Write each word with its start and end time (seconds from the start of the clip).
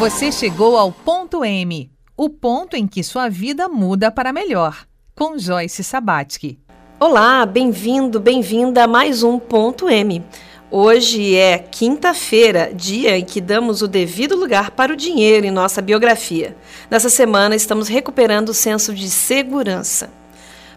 Você 0.00 0.32
chegou 0.32 0.78
ao 0.78 0.90
ponto 0.90 1.44
M, 1.44 1.90
o 2.16 2.30
ponto 2.30 2.74
em 2.74 2.86
que 2.86 3.04
sua 3.04 3.28
vida 3.28 3.68
muda 3.68 4.10
para 4.10 4.32
melhor, 4.32 4.86
com 5.14 5.36
Joyce 5.36 5.84
Sabatsky. 5.84 6.58
Olá, 6.98 7.44
bem-vindo, 7.44 8.18
bem-vinda 8.18 8.84
a 8.84 8.86
mais 8.86 9.22
um 9.22 9.38
ponto 9.38 9.90
M. 9.90 10.24
Hoje 10.70 11.36
é 11.36 11.58
quinta-feira, 11.58 12.72
dia 12.74 13.18
em 13.18 13.26
que 13.26 13.42
damos 13.42 13.82
o 13.82 13.86
devido 13.86 14.34
lugar 14.34 14.70
para 14.70 14.90
o 14.90 14.96
dinheiro 14.96 15.44
em 15.44 15.50
nossa 15.50 15.82
biografia. 15.82 16.56
Nessa 16.90 17.10
semana 17.10 17.54
estamos 17.54 17.86
recuperando 17.86 18.48
o 18.48 18.54
senso 18.54 18.94
de 18.94 19.10
segurança. 19.10 20.08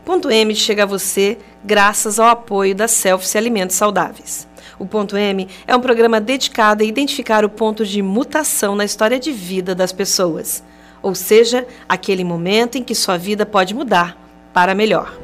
Ponto 0.06 0.30
M 0.30 0.54
chega 0.54 0.84
a 0.84 0.86
você 0.86 1.38
graças 1.64 2.20
ao 2.20 2.28
apoio 2.28 2.76
da 2.76 2.90
Selfie 2.90 3.38
Alimentos 3.38 3.78
Saudáveis. 3.78 4.46
O 4.78 4.86
Ponto 4.86 5.16
M 5.16 5.48
é 5.66 5.74
um 5.74 5.80
programa 5.80 6.20
dedicado 6.20 6.84
a 6.84 6.86
identificar 6.86 7.46
o 7.46 7.50
ponto 7.50 7.86
de 7.86 8.02
mutação 8.02 8.76
na 8.76 8.84
história 8.84 9.18
de 9.18 9.32
vida 9.32 9.74
das 9.74 9.94
pessoas, 9.94 10.62
ou 11.02 11.16
seja, 11.16 11.66
aquele 11.88 12.24
momento 12.24 12.78
em 12.78 12.84
que 12.84 12.94
sua 12.94 13.18
vida 13.18 13.46
pode 13.46 13.74
mudar 13.74 14.18
para 14.54 14.76
melhor. 14.76 15.23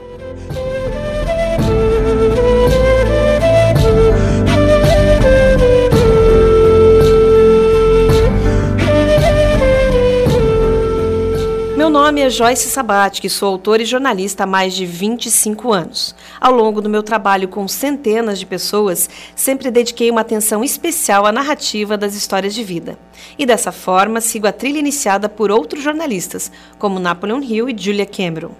Meu 11.89 12.01
nome 12.03 12.21
é 12.21 12.29
Joyce 12.29 12.69
Sabat, 12.69 13.19
que 13.19 13.27
sou 13.27 13.49
autora 13.49 13.81
e 13.81 13.85
jornalista 13.85 14.43
há 14.43 14.45
mais 14.45 14.75
de 14.75 14.85
25 14.85 15.73
anos. 15.73 16.13
Ao 16.39 16.53
longo 16.53 16.81
do 16.81 16.87
meu 16.87 17.01
trabalho 17.01 17.47
com 17.47 17.67
centenas 17.67 18.37
de 18.37 18.45
pessoas, 18.45 19.09
sempre 19.35 19.71
dediquei 19.71 20.11
uma 20.11 20.21
atenção 20.21 20.63
especial 20.63 21.25
à 21.25 21.31
narrativa 21.31 21.97
das 21.97 22.13
histórias 22.13 22.53
de 22.53 22.63
vida. 22.63 22.95
E 23.39 23.43
dessa 23.43 23.71
forma, 23.71 24.21
sigo 24.21 24.45
a 24.45 24.51
trilha 24.51 24.77
iniciada 24.77 25.27
por 25.27 25.49
outros 25.49 25.81
jornalistas, 25.81 26.51
como 26.77 26.99
Napoleon 26.99 27.41
Hill 27.41 27.67
e 27.67 27.75
Julia 27.75 28.05
Cameron. 28.05 28.51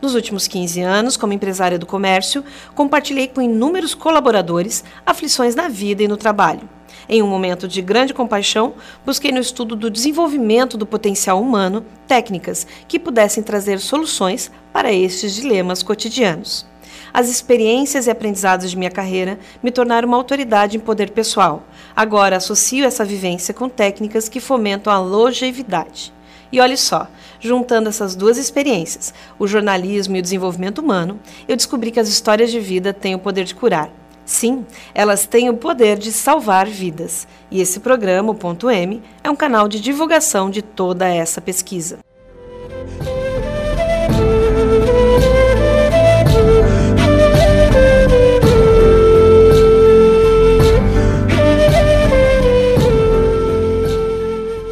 Nos 0.00 0.14
últimos 0.14 0.48
15 0.48 0.80
anos, 0.80 1.14
como 1.18 1.34
empresária 1.34 1.78
do 1.78 1.84
comércio, 1.84 2.42
compartilhei 2.74 3.28
com 3.28 3.42
inúmeros 3.42 3.94
colaboradores 3.94 4.82
aflições 5.04 5.54
na 5.54 5.68
vida 5.68 6.02
e 6.02 6.08
no 6.08 6.16
trabalho 6.16 6.77
em 7.08 7.22
um 7.22 7.26
momento 7.26 7.66
de 7.66 7.80
grande 7.80 8.12
compaixão, 8.12 8.74
busquei 9.04 9.32
no 9.32 9.40
estudo 9.40 9.74
do 9.74 9.90
desenvolvimento 9.90 10.76
do 10.76 10.84
potencial 10.84 11.40
humano 11.40 11.84
técnicas 12.06 12.66
que 12.86 12.98
pudessem 12.98 13.42
trazer 13.42 13.80
soluções 13.80 14.50
para 14.72 14.92
estes 14.92 15.34
dilemas 15.34 15.82
cotidianos. 15.82 16.66
As 17.12 17.28
experiências 17.30 18.06
e 18.06 18.10
aprendizados 18.10 18.70
de 18.70 18.76
minha 18.76 18.90
carreira 18.90 19.38
me 19.62 19.70
tornaram 19.70 20.06
uma 20.06 20.16
autoridade 20.18 20.76
em 20.76 20.80
poder 20.80 21.10
pessoal. 21.10 21.64
Agora 21.96 22.36
associo 22.36 22.84
essa 22.84 23.04
vivência 23.04 23.54
com 23.54 23.68
técnicas 23.68 24.28
que 24.28 24.40
fomentam 24.40 24.92
a 24.92 24.98
longevidade. 24.98 26.12
E 26.52 26.60
olhe 26.60 26.76
só, 26.76 27.08
juntando 27.40 27.88
essas 27.88 28.14
duas 28.14 28.36
experiências, 28.36 29.14
o 29.38 29.46
jornalismo 29.46 30.16
e 30.16 30.18
o 30.18 30.22
desenvolvimento 30.22 30.78
humano, 30.78 31.18
eu 31.46 31.56
descobri 31.56 31.90
que 31.90 32.00
as 32.00 32.08
histórias 32.08 32.50
de 32.50 32.60
vida 32.60 32.92
têm 32.92 33.14
o 33.14 33.18
poder 33.18 33.44
de 33.44 33.54
curar 33.54 33.90
Sim, 34.28 34.66
elas 34.94 35.26
têm 35.26 35.48
o 35.48 35.56
poder 35.56 35.96
de 35.96 36.12
salvar 36.12 36.66
vidas. 36.66 37.26
E 37.50 37.62
esse 37.62 37.80
programa, 37.80 38.30
o 38.30 38.34
Ponto 38.34 38.70
M, 38.70 39.02
é 39.24 39.30
um 39.30 39.34
canal 39.34 39.66
de 39.66 39.80
divulgação 39.80 40.50
de 40.50 40.60
toda 40.60 41.08
essa 41.08 41.40
pesquisa. 41.40 42.00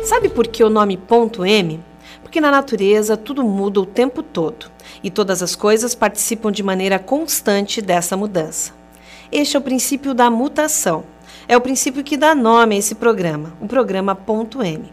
Sabe 0.05 0.29
por 0.29 0.47
que 0.48 0.63
o 0.63 0.69
nome 0.69 0.98
ponto 0.98 1.47
M? 1.47 1.80
Porque 2.23 2.42
na 2.42 2.51
natureza 2.51 3.17
tudo 3.17 3.42
muda 3.42 3.80
o 3.80 3.86
tempo 3.86 4.23
todo 4.23 4.70
e 5.03 5.11
todas 5.11 5.42
as 5.42 5.57
coisas 5.57 5.95
participam 5.95 6.53
de 6.53 6.63
maneira 6.63 6.98
constante 6.98 7.80
dessa 7.80 8.19
mudança. 8.19 8.86
Este 9.31 9.57
é 9.57 9.59
o 9.59 9.63
princípio 9.63 10.14
da 10.14 10.31
mutação. 10.31 11.05
É 11.48 11.57
o 11.57 11.61
princípio 11.61 12.05
que 12.05 12.17
dá 12.17 12.35
nome 12.35 12.77
a 12.77 12.79
esse 12.79 12.95
programa, 12.95 13.53
o 13.61 13.67
programa 13.67 14.14
Ponto 14.14 14.63
M. 14.63 14.92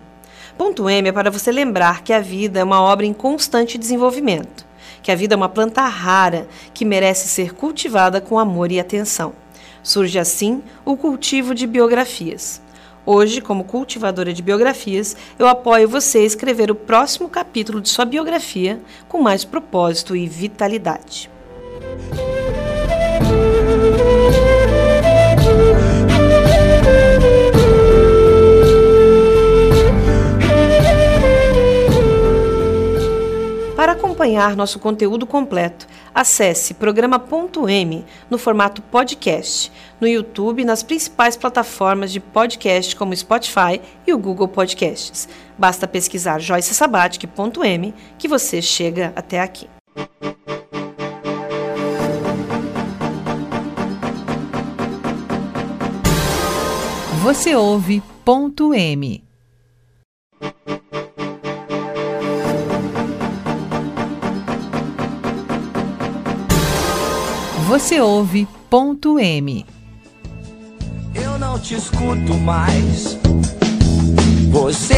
Ponto 0.57 0.89
M 0.89 1.09
é 1.09 1.11
para 1.11 1.31
você 1.31 1.51
lembrar 1.51 2.03
que 2.03 2.13
a 2.13 2.19
vida 2.19 2.59
é 2.59 2.63
uma 2.63 2.81
obra 2.81 3.05
em 3.05 3.13
constante 3.13 3.77
desenvolvimento, 3.77 4.65
que 5.01 5.11
a 5.11 5.15
vida 5.15 5.33
é 5.33 5.37
uma 5.37 5.49
planta 5.49 5.81
rara 5.85 6.47
que 6.73 6.85
merece 6.85 7.27
ser 7.27 7.53
cultivada 7.53 8.21
com 8.21 8.37
amor 8.37 8.71
e 8.71 8.79
atenção. 8.79 9.33
Surge 9.81 10.17
assim 10.17 10.61
o 10.85 10.95
cultivo 10.95 11.55
de 11.55 11.65
biografias. 11.65 12.61
Hoje, 13.05 13.41
como 13.41 13.65
cultivadora 13.65 14.31
de 14.31 14.41
biografias, 14.41 15.15
eu 15.37 15.47
apoio 15.47 15.89
você 15.89 16.19
a 16.19 16.25
escrever 16.25 16.71
o 16.71 16.75
próximo 16.75 17.27
capítulo 17.27 17.81
de 17.81 17.89
sua 17.89 18.05
biografia 18.05 18.79
com 19.09 19.21
mais 19.21 19.43
propósito 19.43 20.15
e 20.15 20.27
vitalidade. 20.27 21.29
Acompanhar 34.23 34.55
nosso 34.55 34.79
conteúdo 34.79 35.25
completo, 35.25 35.85
acesse 36.15 36.73
programa.m 36.75 38.05
no 38.29 38.37
formato 38.37 38.81
podcast, 38.81 39.69
no 39.99 40.07
YouTube 40.07 40.61
e 40.61 40.65
nas 40.65 40.81
principais 40.81 41.35
plataformas 41.35 42.11
de 42.11 42.21
podcast 42.21 42.95
como 42.95 43.15
Spotify 43.15 43.81
e 44.07 44.13
o 44.13 44.17
Google 44.17 44.47
Podcasts. 44.47 45.27
Basta 45.57 45.87
pesquisar 45.87 46.39
joycesabatic.m 46.39 47.93
que 48.17 48.27
você 48.27 48.61
chega 48.61 49.11
até 49.13 49.41
aqui. 49.41 49.67
Você 57.21 57.55
ouve 57.55 58.01
ponto 58.23 58.73
M. 58.73 59.22
Você 67.73 67.99
ouve 67.99 68.47
ponto 68.69 69.17
M. 69.17 69.65
Eu 71.15 71.39
não 71.39 71.57
te 71.57 71.73
escuto 71.73 72.35
mais. 72.35 73.17
Você 74.51 74.93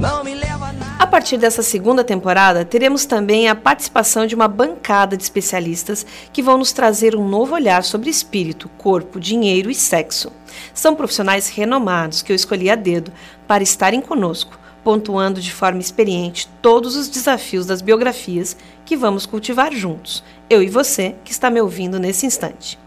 não 0.00 0.24
me 0.24 0.34
leva 0.34 0.72
nada. 0.72 0.96
A 0.98 1.06
partir 1.06 1.36
dessa 1.36 1.62
segunda 1.62 2.02
temporada, 2.02 2.64
teremos 2.64 3.04
também 3.04 3.50
a 3.50 3.54
participação 3.54 4.26
de 4.26 4.34
uma 4.34 4.48
bancada 4.48 5.14
de 5.14 5.24
especialistas 5.24 6.06
que 6.32 6.40
vão 6.40 6.56
nos 6.56 6.72
trazer 6.72 7.14
um 7.14 7.28
novo 7.28 7.54
olhar 7.54 7.84
sobre 7.84 8.08
espírito, 8.08 8.70
corpo, 8.78 9.20
dinheiro 9.20 9.70
e 9.70 9.74
sexo. 9.74 10.32
São 10.72 10.96
profissionais 10.96 11.50
renomados 11.50 12.22
que 12.22 12.32
eu 12.32 12.36
escolhi 12.36 12.70
a 12.70 12.74
dedo 12.74 13.12
para 13.46 13.62
estarem 13.62 14.00
conosco 14.00 14.58
pontuando 14.86 15.40
de 15.40 15.52
forma 15.52 15.80
experiente 15.80 16.48
todos 16.62 16.94
os 16.94 17.08
desafios 17.08 17.66
das 17.66 17.82
biografias 17.82 18.56
que 18.84 18.96
vamos 18.96 19.26
cultivar 19.26 19.72
juntos, 19.74 20.22
eu 20.48 20.62
e 20.62 20.68
você 20.68 21.16
que 21.24 21.32
está 21.32 21.50
me 21.50 21.60
ouvindo 21.60 21.98
nesse 21.98 22.24
instante. 22.24 22.78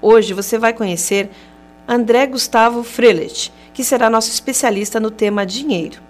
Hoje 0.00 0.32
você 0.32 0.56
vai 0.56 0.72
conhecer 0.72 1.28
André 1.88 2.28
Gustavo 2.28 2.84
Frelet, 2.84 3.52
que 3.74 3.82
será 3.82 4.08
nosso 4.08 4.30
especialista 4.30 5.00
no 5.00 5.10
tema 5.10 5.44
dinheiro. 5.44 6.00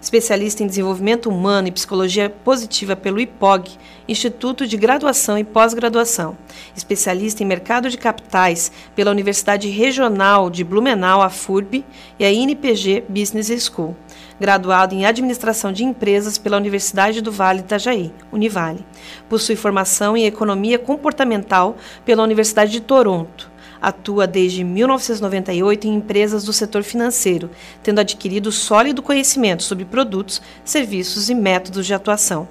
Especialista 0.00 0.62
em 0.62 0.66
desenvolvimento 0.66 1.28
humano 1.28 1.68
e 1.68 1.72
psicologia 1.72 2.30
positiva 2.30 2.94
pelo 2.94 3.20
IPOG, 3.20 3.72
Instituto 4.08 4.66
de 4.66 4.76
Graduação 4.76 5.38
e 5.38 5.44
Pós-Graduação. 5.44 6.36
Especialista 6.76 7.42
em 7.42 7.46
mercado 7.46 7.90
de 7.90 7.98
capitais 7.98 8.70
pela 8.94 9.10
Universidade 9.10 9.68
Regional 9.68 10.50
de 10.50 10.62
Blumenau, 10.62 11.22
a 11.22 11.30
FURB, 11.30 11.84
e 12.18 12.24
a 12.24 12.30
INPG 12.30 13.04
Business 13.08 13.64
School 13.64 13.96
graduado 14.38 14.94
em 14.94 15.06
Administração 15.06 15.72
de 15.72 15.84
Empresas 15.84 16.38
pela 16.38 16.56
Universidade 16.56 17.20
do 17.20 17.32
Vale 17.32 17.60
Itajaí, 17.60 18.12
Univale. 18.30 18.84
Possui 19.28 19.56
formação 19.56 20.16
em 20.16 20.26
Economia 20.26 20.78
Comportamental 20.78 21.76
pela 22.04 22.22
Universidade 22.22 22.72
de 22.72 22.80
Toronto. 22.80 23.50
Atua 23.86 24.26
desde 24.26 24.64
1998 24.64 25.86
em 25.86 25.94
empresas 25.94 26.42
do 26.42 26.52
setor 26.52 26.82
financeiro, 26.82 27.48
tendo 27.84 28.00
adquirido 28.00 28.50
sólido 28.50 29.00
conhecimento 29.00 29.62
sobre 29.62 29.84
produtos, 29.84 30.42
serviços 30.64 31.30
e 31.30 31.34
métodos 31.36 31.86
de 31.86 31.94
atuação. 31.94 32.48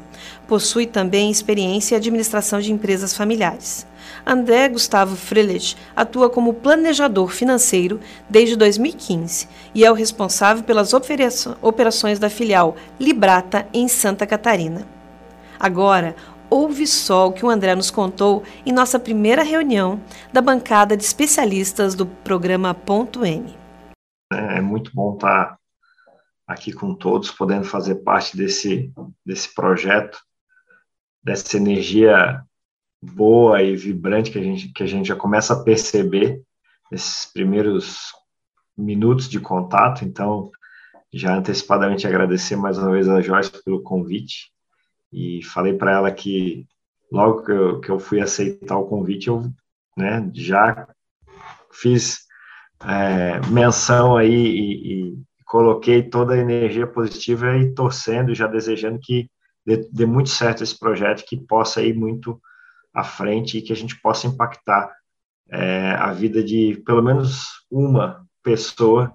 Possui 0.47 0.85
também 0.85 1.29
experiência 1.29 1.93
em 1.93 1.97
administração 1.97 2.61
de 2.61 2.71
empresas 2.71 3.13
familiares. 3.13 3.85
André 4.25 4.69
Gustavo 4.69 5.17
Frelich 5.17 5.75
atua 5.93 6.29
como 6.29 6.53
planejador 6.53 7.27
financeiro 7.27 7.99
desde 8.29 8.55
2015 8.55 9.49
e 9.73 9.83
é 9.83 9.91
o 9.91 9.93
responsável 9.93 10.63
pelas 10.63 10.93
operações 11.61 12.17
da 12.17 12.29
filial 12.29 12.77
Librata 12.97 13.67
em 13.73 13.89
Santa 13.89 14.25
Catarina. 14.25 14.87
Agora, 15.59 16.15
ouve 16.49 16.87
só 16.87 17.27
o 17.27 17.33
que 17.33 17.45
o 17.45 17.49
André 17.49 17.75
nos 17.75 17.91
contou 17.91 18.43
em 18.65 18.71
nossa 18.71 18.99
primeira 18.99 19.43
reunião 19.43 20.01
da 20.31 20.41
bancada 20.41 20.95
de 20.95 21.03
especialistas 21.03 21.95
do 21.95 22.05
programa 22.05 22.73
Ponto 22.73 23.25
M. 23.25 23.55
É 24.31 24.61
muito 24.61 24.91
bom 24.93 25.15
estar 25.15 25.57
aqui 26.47 26.71
com 26.71 26.93
todos, 26.93 27.31
podendo 27.31 27.65
fazer 27.65 27.95
parte 27.95 28.37
desse, 28.37 28.91
desse 29.25 29.53
projeto, 29.53 30.19
dessa 31.23 31.57
energia 31.57 32.43
boa 33.01 33.61
e 33.61 33.75
vibrante 33.75 34.31
que 34.31 34.39
a 34.39 34.43
gente, 34.43 34.69
que 34.69 34.83
a 34.83 34.87
gente 34.87 35.07
já 35.07 35.15
começa 35.15 35.53
a 35.53 35.63
perceber 35.63 36.41
nesses 36.91 37.25
primeiros 37.31 38.11
minutos 38.77 39.29
de 39.29 39.39
contato. 39.39 40.03
Então, 40.03 40.51
já 41.13 41.35
antecipadamente 41.35 42.07
agradecer 42.07 42.55
mais 42.55 42.77
uma 42.77 42.91
vez 42.91 43.07
a 43.07 43.21
Joyce 43.21 43.63
pelo 43.63 43.81
convite 43.81 44.54
e 45.15 45.41
falei 45.41 45.73
para 45.73 45.93
ela 45.93 46.11
que 46.11 46.67
logo 47.09 47.43
que 47.43 47.51
eu, 47.51 47.79
que 47.79 47.89
eu 47.89 47.97
fui 47.97 48.19
aceitar 48.19 48.77
o 48.77 48.85
convite, 48.85 49.29
eu 49.29 49.49
né, 49.95 50.29
já 50.33 50.85
fiz 51.71 52.25
é, 52.83 53.39
menção 53.47 54.17
aí 54.17 54.29
e, 54.29 55.11
e, 55.11 55.17
coloquei 55.45 56.03
toda 56.03 56.33
a 56.33 56.37
energia 56.37 56.85
positiva 56.85 57.55
e 57.55 57.73
torcendo, 57.73 58.35
já 58.35 58.45
desejando 58.45 58.99
que 59.01 59.29
dê, 59.65 59.87
dê, 59.89 60.05
muito 60.05 60.29
certo 60.29 60.63
esse 60.63 60.77
projeto, 60.77 61.23
que 61.25 61.37
possa 61.37 61.81
ir 61.81 61.93
muito 61.93 62.41
à 62.93 63.03
frente 63.03 63.57
e 63.57 63.61
que 63.61 63.71
a 63.71 63.75
gente 63.75 63.95
possa 64.01 64.27
impactar 64.27 64.91
é, 65.49 65.91
a 65.91 66.11
vida 66.11 66.43
de 66.43 66.81
pelo 66.85 67.01
menos 67.01 67.45
uma 67.71 68.25
pessoa 68.43 69.13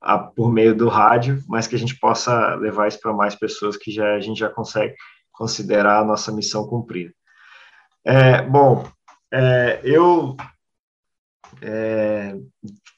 a, 0.00 0.18
por 0.18 0.50
meio 0.50 0.74
do 0.74 0.88
rádio, 0.88 1.40
mas 1.46 1.68
que 1.68 1.76
a 1.76 1.78
gente 1.78 1.96
possa 2.00 2.54
levar 2.56 2.88
isso 2.88 3.00
para 3.00 3.12
mais 3.12 3.36
pessoas 3.36 3.76
que 3.76 3.92
já 3.92 4.14
a 4.14 4.20
gente 4.20 4.40
já 4.40 4.48
consegue 4.48 4.94
considerar 5.36 6.00
a 6.00 6.04
nossa 6.04 6.32
missão 6.32 6.66
cumprida. 6.66 7.12
É, 8.04 8.42
bom, 8.42 8.88
é, 9.32 9.80
eu 9.84 10.36
é, 11.60 12.34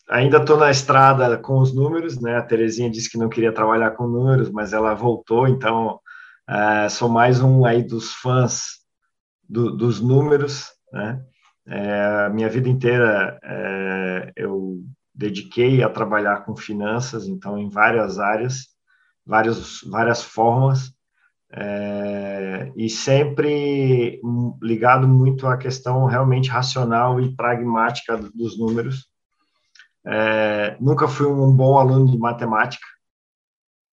ainda 0.08 0.38
estou 0.38 0.56
na 0.56 0.70
estrada 0.70 1.37
com 1.38 1.58
os 1.58 1.75
números, 1.75 2.20
né? 2.20 2.37
A 2.37 2.43
Terezinha 2.43 2.90
disse 2.90 3.11
que 3.11 3.19
não 3.19 3.29
queria 3.29 3.52
trabalhar 3.52 3.93
com 3.93 4.06
números, 4.06 4.50
mas 4.50 4.73
ela 4.73 4.94
voltou, 4.94 5.49
então 5.49 6.00
é, 6.49 6.88
sou 6.88 7.08
mais 7.08 7.40
um 7.40 7.64
aí 7.64 7.82
dos 7.82 8.12
fãs 8.14 8.79
do, 9.49 9.76
dos 9.76 10.00
números, 10.00 10.70
né? 10.93 11.23
É, 11.67 12.29
minha 12.31 12.49
vida 12.49 12.69
inteira 12.69 13.38
é, 13.43 14.32
eu 14.37 14.82
dediquei 15.14 15.82
a 15.82 15.88
trabalhar 15.90 16.44
com 16.44 16.56
finanças, 16.56 17.26
então 17.26 17.58
em 17.58 17.69
várias 17.69 18.19
áreas, 18.19 18.69
várias 19.26 19.81
várias 19.82 20.23
formas, 20.23 20.93
é, 21.53 22.73
e 22.77 22.91
sempre 22.91 24.21
ligado 24.62 25.09
muito 25.09 25.47
à 25.47 25.56
questão 25.56 26.05
realmente 26.05 26.50
racional 26.50 27.21
e 27.21 27.35
pragmática 27.35 28.17
dos 28.17 28.59
números. 28.59 29.09
É, 30.06 30.77
nunca 30.81 31.09
fui 31.09 31.27
um 31.27 31.50
bom 31.50 31.79
aluno 31.79 32.11
de 32.11 32.19
matemática, 32.19 32.87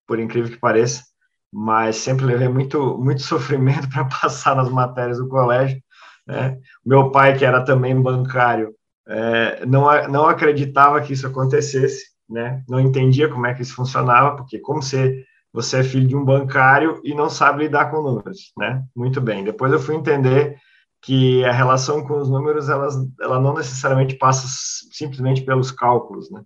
por 0.07 0.19
incrível 0.19 0.52
que 0.52 0.60
pareça, 0.60 1.04
mas 1.52 1.98
sempre 1.98 2.25
levei 2.25 2.48
muito, 2.48 2.98
muito 2.98 3.22
sofrimento 3.22 3.88
para 3.90 4.06
passar 4.06 4.56
nas 4.56 4.69
matérias 4.69 5.18
do 5.18 5.28
colégio. 5.28 5.81
Né? 6.28 6.60
Meu 6.86 7.12
pai, 7.12 7.38
que 7.38 7.46
era 7.46 7.63
também 7.63 8.00
bancário, 8.00 8.75
é, 9.07 9.66
não, 9.66 9.86
não 10.10 10.28
acreditava 10.28 11.02
que 11.02 11.13
isso 11.13 11.28
acontecesse, 11.28 12.07
né? 12.30 12.63
não 12.68 12.80
entendia 12.80 13.30
como 13.30 13.46
é 13.46 13.54
que 13.54 13.62
isso 13.62 13.75
funcionava, 13.75 14.36
porque 14.36 14.60
como 14.60 14.81
você 14.81 15.24
você 15.56 15.80
é 15.80 15.84
filho 15.84 16.06
de 16.06 16.16
um 16.16 16.25
bancário 16.25 17.00
e 17.02 17.16
não 17.16 17.30
sabe 17.30 17.63
lidar 17.63 17.90
com 17.90 18.02
números, 18.02 18.52
né? 18.57 18.84
Muito 18.94 19.22
bem. 19.22 19.42
Depois 19.42 19.72
eu 19.72 19.80
fui 19.80 19.96
entender 19.96 20.57
que 21.02 21.46
a 21.46 21.52
relação 21.52 22.06
com 22.06 22.19
os 22.19 22.30
números, 22.30 22.68
elas, 22.68 22.96
ela 23.22 23.40
não 23.40 23.54
necessariamente 23.54 24.16
passa 24.16 24.46
simplesmente 24.92 25.44
pelos 25.44 25.72
cálculos, 25.72 26.30
né? 26.30 26.44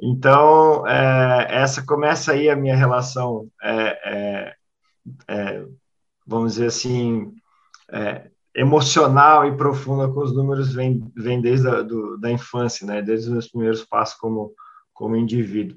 Então, 0.00 0.86
é, 0.86 1.48
essa 1.50 1.84
começa 1.84 2.32
aí 2.32 2.48
a 2.48 2.54
minha 2.54 2.76
relação, 2.76 3.48
é, 3.60 3.98
é, 4.04 4.54
é 5.28 5.64
vamos 6.24 6.54
dizer 6.54 6.66
assim, 6.66 7.32
é, 7.90 8.30
emocional 8.54 9.48
e 9.48 9.56
profunda 9.56 10.06
com 10.06 10.20
os 10.20 10.32
números 10.32 10.72
vem, 10.72 11.10
vem 11.16 11.40
desde 11.40 11.68
a 11.68 11.82
do, 11.82 12.16
da 12.18 12.30
infância, 12.30 12.86
né? 12.86 13.02
Desde 13.02 13.26
os 13.26 13.32
meus 13.32 13.48
primeiros 13.48 13.84
passos 13.84 14.16
como, 14.16 14.54
como 14.94 15.16
indivíduo. 15.16 15.76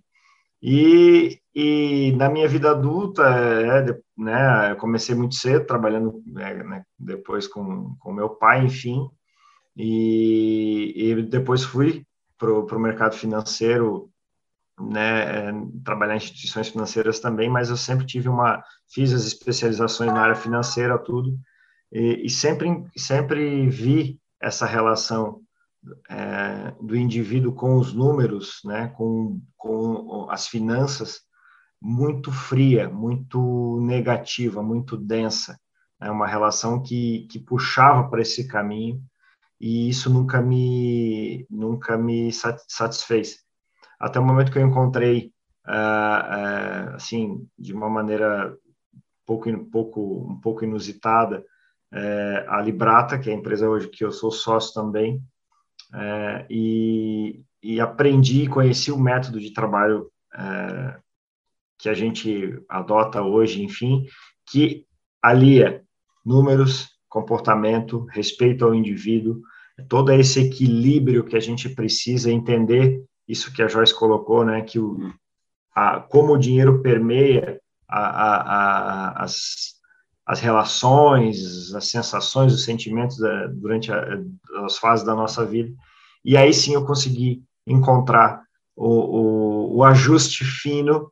E, 0.61 1.39
e 1.53 2.11
na 2.17 2.29
minha 2.29 2.47
vida 2.47 2.71
adulta, 2.71 3.23
é, 3.23 3.97
né, 4.17 4.71
eu 4.71 4.75
comecei 4.77 5.13
muito 5.13 5.35
cedo, 5.35 5.65
trabalhando 5.65 6.23
é, 6.37 6.63
né, 6.63 6.83
depois 6.97 7.47
com, 7.47 7.95
com 7.99 8.13
meu 8.13 8.29
pai, 8.29 8.65
enfim, 8.65 9.07
e, 9.75 10.93
e 10.95 11.21
depois 11.23 11.63
fui 11.63 12.05
para 12.37 12.51
o 12.51 12.79
mercado 12.79 13.15
financeiro, 13.15 14.09
né, 14.79 15.49
é, 15.49 15.51
trabalhar 15.83 16.15
em 16.15 16.17
instituições 16.17 16.69
financeiras 16.69 17.19
também, 17.19 17.49
mas 17.49 17.69
eu 17.69 17.77
sempre 17.77 18.05
tive 18.05 18.27
uma, 18.27 18.63
fiz 18.91 19.13
as 19.13 19.25
especializações 19.25 20.11
na 20.11 20.21
área 20.21 20.35
financeira, 20.35 20.97
tudo, 20.97 21.37
e, 21.91 22.25
e 22.25 22.29
sempre, 22.29 22.85
sempre 22.97 23.69
vi 23.69 24.19
essa 24.41 24.65
relação 24.65 25.44
é, 26.09 26.71
do 26.81 26.95
indivíduo 26.95 27.53
com 27.53 27.77
os 27.77 27.93
números, 27.93 28.59
né, 28.65 28.87
com, 28.95 29.41
com 29.57 30.27
as 30.29 30.47
finanças, 30.47 31.21
muito 31.81 32.31
fria, 32.31 32.89
muito 32.89 33.79
negativa, 33.81 34.63
muito 34.63 34.97
densa. 34.97 35.59
É 36.01 36.09
uma 36.09 36.27
relação 36.27 36.81
que, 36.81 37.27
que 37.29 37.39
puxava 37.39 38.09
para 38.09 38.21
esse 38.21 38.47
caminho 38.47 39.01
e 39.59 39.89
isso 39.89 40.09
nunca 40.09 40.41
me 40.41 41.45
nunca 41.49 41.97
me 41.97 42.31
satisfez. 42.31 43.37
Até 43.99 44.19
o 44.19 44.25
momento 44.25 44.51
que 44.51 44.57
eu 44.57 44.67
encontrei, 44.67 45.31
uh, 45.67 46.91
uh, 46.91 46.95
assim, 46.95 47.47
de 47.57 47.73
uma 47.73 47.89
maneira 47.89 48.55
pouco, 49.25 49.49
pouco, 49.71 50.27
um 50.29 50.39
pouco 50.39 50.63
inusitada, 50.65 51.43
uh, 51.93 52.49
a 52.49 52.61
Librata, 52.61 53.17
que 53.17 53.29
é 53.29 53.33
a 53.33 53.37
empresa 53.37 53.69
hoje 53.69 53.87
que 53.89 54.03
eu 54.03 54.11
sou 54.11 54.31
sócio 54.31 54.73
também, 54.73 55.23
é, 55.93 56.45
e, 56.49 57.41
e, 57.61 57.79
aprendi 57.79 58.43
e 58.43 58.47
conheci 58.47 58.91
o 58.91 58.99
método 58.99 59.39
de 59.39 59.53
trabalho 59.53 60.09
é, 60.35 60.97
que 61.77 61.89
a 61.89 61.93
gente 61.93 62.59
adota 62.69 63.21
hoje, 63.21 63.61
enfim, 63.63 64.05
que 64.45 64.85
alia 65.21 65.83
números, 66.25 66.89
comportamento, 67.07 68.05
respeito 68.11 68.65
ao 68.65 68.75
indivíduo, 68.75 69.41
todo 69.87 70.11
esse 70.11 70.39
equilíbrio 70.39 71.23
que 71.23 71.35
a 71.35 71.39
gente 71.39 71.69
precisa 71.69 72.31
entender, 72.31 73.03
isso 73.27 73.53
que 73.53 73.61
a 73.61 73.67
Joyce 73.67 73.93
colocou, 73.93 74.45
né, 74.45 74.61
que 74.61 74.79
o, 74.79 74.97
a, 75.75 75.99
como 75.99 76.33
o 76.33 76.37
dinheiro 76.37 76.81
permeia 76.81 77.59
a, 77.87 77.99
a, 77.99 79.23
as, 79.23 79.74
as 80.25 80.39
relações, 80.39 81.73
as 81.73 81.87
sensações, 81.87 82.53
os 82.53 82.63
sentimentos 82.63 83.17
da, 83.17 83.47
durante 83.47 83.91
a, 83.91 84.19
as 84.65 84.77
fases 84.77 85.05
da 85.05 85.13
nossa 85.13 85.45
vida. 85.45 85.73
E 86.23 86.35
aí 86.35 86.53
sim 86.53 86.73
eu 86.73 86.85
consegui 86.85 87.43
encontrar 87.67 88.41
o, 88.75 88.87
o, 88.87 89.77
o 89.77 89.83
ajuste 89.83 90.43
fino 90.43 91.11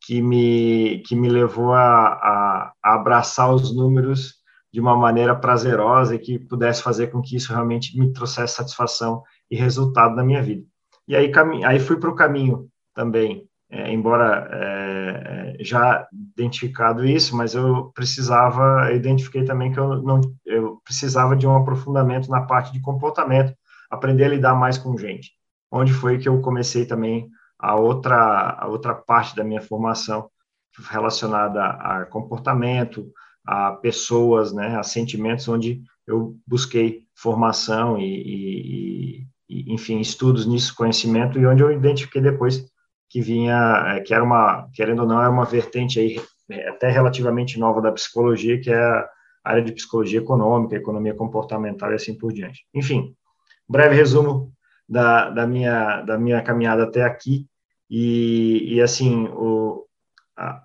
que 0.00 0.22
me, 0.22 1.02
que 1.06 1.16
me 1.16 1.28
levou 1.28 1.72
a, 1.72 2.06
a, 2.06 2.72
a, 2.82 2.94
abraçar 2.94 3.52
os 3.52 3.74
números 3.74 4.34
de 4.72 4.80
uma 4.80 4.96
maneira 4.96 5.34
prazerosa 5.34 6.14
e 6.14 6.18
que 6.18 6.38
pudesse 6.38 6.82
fazer 6.82 7.08
com 7.08 7.20
que 7.20 7.36
isso 7.36 7.52
realmente 7.52 7.98
me 7.98 8.12
trouxesse 8.12 8.54
satisfação 8.54 9.22
e 9.50 9.56
resultado 9.56 10.14
na 10.14 10.24
minha 10.24 10.42
vida. 10.42 10.64
E 11.06 11.14
aí, 11.14 11.30
aí 11.66 11.78
fui 11.78 11.96
para 11.98 12.10
o 12.10 12.14
caminho 12.14 12.68
também 12.94 13.46
é, 13.72 13.90
embora 13.90 14.48
é, 14.52 15.56
é, 15.58 15.64
já 15.64 16.06
identificado 16.12 17.06
isso, 17.06 17.34
mas 17.34 17.54
eu 17.54 17.90
precisava, 17.94 18.90
eu 18.90 18.96
identifiquei 18.96 19.44
também 19.44 19.72
que 19.72 19.80
eu 19.80 20.02
não, 20.02 20.20
eu 20.44 20.78
precisava 20.84 21.34
de 21.34 21.46
um 21.46 21.56
aprofundamento 21.56 22.28
na 22.30 22.42
parte 22.42 22.70
de 22.70 22.80
comportamento, 22.80 23.54
aprender 23.90 24.24
a 24.24 24.28
lidar 24.28 24.54
mais 24.54 24.76
com 24.76 24.96
gente. 24.98 25.32
Onde 25.70 25.90
foi 25.90 26.18
que 26.18 26.28
eu 26.28 26.38
comecei 26.42 26.84
também 26.84 27.30
a 27.58 27.74
outra, 27.74 28.58
a 28.60 28.66
outra 28.66 28.94
parte 28.94 29.34
da 29.34 29.42
minha 29.42 29.62
formação 29.62 30.28
relacionada 30.90 31.64
a 31.64 32.04
comportamento, 32.04 33.10
a 33.46 33.72
pessoas, 33.72 34.52
né, 34.52 34.76
a 34.76 34.82
sentimentos, 34.82 35.48
onde 35.48 35.82
eu 36.06 36.36
busquei 36.46 37.04
formação 37.14 37.98
e, 37.98 38.04
e, 38.04 39.26
e 39.48 39.72
enfim, 39.72 39.98
estudos 39.98 40.44
nisso, 40.44 40.74
conhecimento, 40.74 41.38
e 41.38 41.46
onde 41.46 41.62
eu 41.62 41.72
identifiquei 41.72 42.20
depois 42.20 42.70
que 43.12 43.20
vinha, 43.20 43.84
é, 43.88 44.00
que 44.00 44.14
era 44.14 44.24
uma, 44.24 44.70
querendo 44.72 45.00
ou 45.02 45.06
não, 45.06 45.20
era 45.20 45.30
uma 45.30 45.44
vertente 45.44 46.00
aí 46.00 46.18
é, 46.50 46.70
até 46.70 46.88
relativamente 46.88 47.58
nova 47.58 47.82
da 47.82 47.92
psicologia, 47.92 48.58
que 48.58 48.70
é 48.70 48.82
a 48.82 49.06
área 49.44 49.62
de 49.62 49.72
psicologia 49.72 50.18
econômica, 50.18 50.76
economia 50.76 51.12
comportamental 51.12 51.92
e 51.92 51.96
assim 51.96 52.16
por 52.16 52.32
diante. 52.32 52.66
Enfim, 52.72 53.14
breve 53.68 53.94
resumo 53.94 54.50
da, 54.88 55.28
da, 55.28 55.46
minha, 55.46 56.00
da 56.00 56.16
minha 56.16 56.40
caminhada 56.40 56.84
até 56.84 57.02
aqui, 57.02 57.46
e, 57.90 58.76
e 58.76 58.80
assim, 58.80 59.28
o, 59.28 59.86
a, 60.34 60.62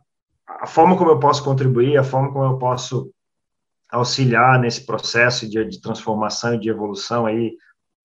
a 0.47 0.67
forma 0.67 0.97
como 0.97 1.11
eu 1.11 1.19
posso 1.19 1.43
contribuir, 1.43 1.97
a 1.97 2.03
forma 2.03 2.31
como 2.31 2.45
eu 2.45 2.57
posso 2.57 3.11
auxiliar 3.91 4.57
nesse 4.57 4.85
processo 4.85 5.49
de, 5.49 5.65
de 5.65 5.81
transformação 5.81 6.55
e 6.55 6.59
de 6.59 6.69
evolução 6.69 7.25
aí 7.25 7.57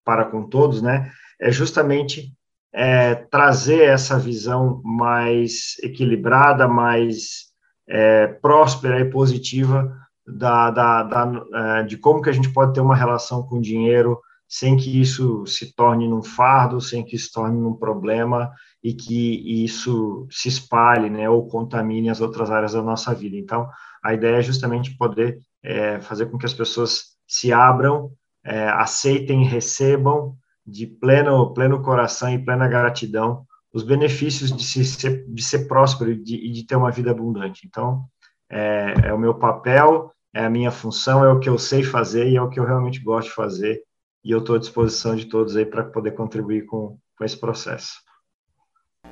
para 0.03 0.25
com 0.25 0.49
todos, 0.49 0.81
né, 0.81 1.09
é 1.39 1.49
justamente 1.49 2.33
é, 2.73 3.15
trazer 3.15 3.83
essa 3.83 4.17
visão 4.17 4.81
mais 4.83 5.77
equilibrada, 5.83 6.67
mais 6.67 7.51
é, 7.87 8.27
próspera 8.27 8.99
e 8.99 9.09
positiva 9.09 9.95
da, 10.25 10.71
da, 10.71 11.03
da, 11.03 11.45
é, 11.53 11.83
de 11.83 11.97
como 11.97 12.21
que 12.21 12.29
a 12.29 12.33
gente 12.33 12.51
pode 12.51 12.73
ter 12.73 12.81
uma 12.81 12.95
relação 12.95 13.43
com 13.43 13.57
o 13.57 13.61
dinheiro 13.61 14.19
sem 14.47 14.77
que 14.77 15.01
isso 15.01 15.45
se 15.47 15.73
torne 15.75 16.07
num 16.07 16.21
fardo, 16.21 16.79
sem 16.79 17.03
que 17.03 17.17
se 17.17 17.31
torne 17.31 17.59
num 17.59 17.73
problema 17.73 18.51
e 18.83 18.93
que 18.93 19.63
isso 19.63 20.27
se 20.29 20.47
espalhe, 20.47 21.09
né, 21.09 21.29
ou 21.29 21.47
contamine 21.47 22.09
as 22.09 22.21
outras 22.21 22.51
áreas 22.51 22.73
da 22.73 22.81
nossa 22.81 23.13
vida. 23.15 23.35
Então, 23.35 23.67
a 24.03 24.13
ideia 24.13 24.37
é 24.37 24.41
justamente 24.41 24.95
poder 24.95 25.39
é, 25.63 25.99
fazer 26.01 26.27
com 26.27 26.37
que 26.37 26.45
as 26.45 26.53
pessoas 26.53 27.13
se 27.27 27.51
abram, 27.51 28.11
é, 28.45 28.67
aceitem 28.69 29.43
recebam 29.43 30.35
de 30.65 30.87
pleno, 30.87 31.53
pleno 31.53 31.81
coração 31.81 32.29
e 32.33 32.43
plena 32.43 32.67
gratidão 32.67 33.45
os 33.73 33.83
benefícios 33.83 34.55
de, 34.55 34.63
se, 34.63 34.85
ser, 34.85 35.25
de 35.27 35.43
ser 35.43 35.67
próspero 35.67 36.11
e 36.11 36.15
de, 36.15 36.51
de, 36.51 36.63
ter 36.65 36.75
uma 36.75 36.91
vida 36.91 37.09
abundante. 37.09 37.65
Então, 37.65 38.05
é, 38.49 38.93
é, 39.05 39.13
o 39.13 39.17
meu 39.17 39.33
papel, 39.33 40.11
é 40.33 40.45
a 40.45 40.49
minha 40.49 40.69
função, 40.69 41.25
é 41.25 41.33
o 41.33 41.39
que 41.39 41.49
eu 41.49 41.57
sei 41.57 41.83
fazer 41.83 42.29
e 42.29 42.37
é 42.37 42.41
o 42.41 42.49
que 42.49 42.59
eu 42.59 42.65
realmente 42.65 42.99
gosto 42.99 43.29
de 43.29 43.35
fazer. 43.35 43.81
E 44.23 44.29
eu 44.29 44.39
estou 44.39 44.55
à 44.55 44.59
disposição 44.59 45.15
de 45.15 45.25
todos 45.25 45.57
aí 45.57 45.65
para 45.65 45.83
poder 45.83 46.11
contribuir 46.11 46.65
com, 46.65 46.97
com 47.17 47.25
esse 47.25 47.37
processo. 47.37 47.95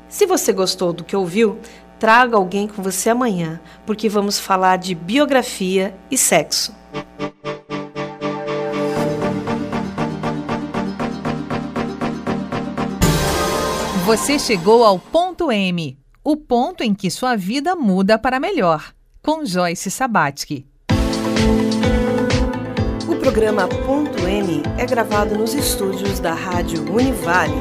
Se 0.08 0.26
você 0.26 0.54
gostou 0.54 0.94
do 0.94 1.04
que 1.04 1.16
ouviu, 1.16 1.60
traga 2.00 2.38
alguém 2.38 2.68
com 2.68 2.84
você 2.84 3.10
amanhã, 3.10 3.60
porque 3.86 4.08
vamos 4.08 4.40
falar 4.40 4.78
de 4.78 4.94
biografia 4.94 5.96
e 6.10 6.18
sexo. 6.18 6.74
Você 14.12 14.38
chegou 14.38 14.84
ao 14.84 15.00
ponto 15.00 15.50
M, 15.50 15.98
o 16.22 16.36
ponto 16.36 16.84
em 16.84 16.94
que 16.94 17.10
sua 17.10 17.38
vida 17.38 17.78
muda 17.78 18.20
para 18.20 18.42
melhor, 18.42 18.94
com 19.24 19.46
Joyce 19.46 19.90
Sabatsky. 19.90 20.66
O 23.08 23.16
programa 23.16 23.70
Ponto 23.70 24.28
M 24.28 24.64
é 24.78 24.86
gravado 24.86 25.38
nos 25.38 25.54
estúdios 25.54 26.20
da 26.20 26.34
Rádio 26.34 26.94
Univale. 26.94 27.56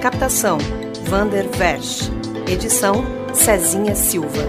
Captação: 0.00 0.56
Vander 1.02 1.46
Versch. 1.50 2.10
Edição: 2.50 3.04
Cezinha 3.34 3.94
Silva. 3.94 4.40